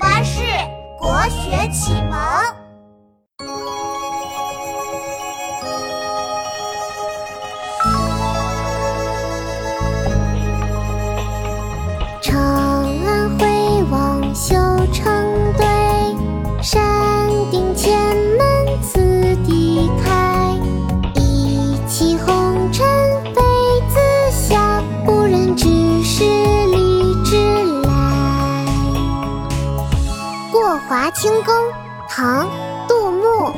[0.00, 0.40] 巴士
[0.98, 2.59] 国学启蒙。
[30.70, 31.52] 过华清宫》
[32.08, 32.46] 唐·
[32.86, 33.52] 杜牧。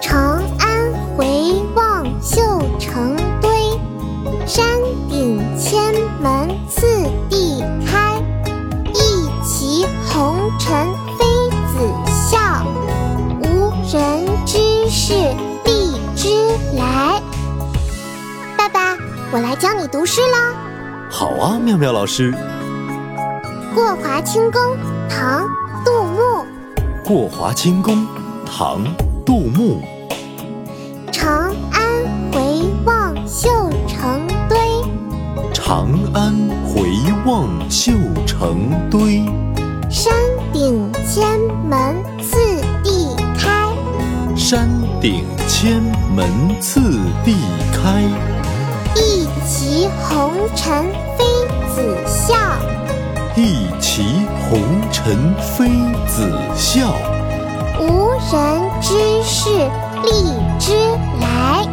[0.00, 2.40] 长安回望绣
[2.78, 3.50] 成堆，
[4.46, 4.64] 山
[5.08, 6.86] 顶千门次
[7.28, 8.22] 第开。
[8.94, 10.86] 一骑红尘
[11.18, 11.24] 妃
[11.72, 12.64] 子笑，
[13.40, 15.12] 无人知是
[15.64, 16.28] 荔枝
[16.76, 17.20] 来。
[18.56, 18.96] 爸爸，
[19.32, 20.54] 我来教你读诗啦。
[21.10, 22.32] 好啊，妙妙老师。
[23.74, 24.62] 《过华清宫》
[25.08, 25.48] 唐·
[27.10, 27.92] 过华清宫》
[28.46, 28.84] 唐·
[29.26, 29.82] 杜牧。
[31.10, 31.82] 长安
[32.30, 33.50] 回望绣
[33.88, 34.56] 成堆，
[35.52, 36.32] 长安
[36.64, 36.88] 回
[37.26, 37.90] 望绣
[38.24, 39.24] 成堆，
[39.90, 40.12] 山
[40.52, 41.36] 顶千
[41.68, 42.38] 门次
[42.84, 43.68] 第开。
[44.36, 44.68] 山
[45.00, 45.82] 顶千
[46.14, 46.80] 门次
[47.24, 47.34] 第
[47.72, 48.04] 开。
[48.94, 50.84] 一骑红尘
[51.18, 51.24] 妃
[51.74, 52.36] 子笑，
[53.34, 53.79] 一骑
[54.50, 55.70] 红尘妃
[56.08, 56.92] 子笑，
[57.78, 59.48] 无人知是
[60.02, 60.74] 荔枝
[61.20, 61.64] 来。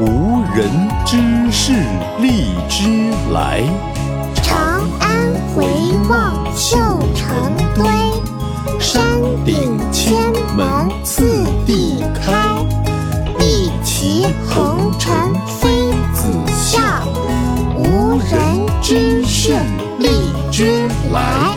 [0.00, 0.70] 无人
[1.04, 1.18] 知
[1.52, 1.74] 是
[2.20, 3.62] 荔枝来。
[4.42, 5.66] 长安回
[6.08, 6.78] 望绣
[7.14, 7.84] 成堆，
[8.80, 9.04] 山
[9.44, 10.16] 顶千
[10.56, 12.56] 门次第开。
[13.38, 15.14] 一骑红尘
[15.60, 16.80] 妃子笑，
[17.76, 19.52] 无人知是
[19.98, 20.08] 荔
[20.50, 21.54] 枝来。